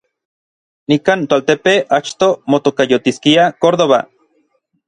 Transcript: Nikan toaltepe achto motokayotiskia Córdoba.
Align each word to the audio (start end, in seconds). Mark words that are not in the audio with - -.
Nikan 0.93 1.25
toaltepe 1.33 1.75
achto 1.99 2.31
motokayotiskia 2.55 3.47
Córdoba. 3.67 4.05